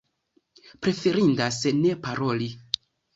[0.85, 2.49] Preferindas ne paroli.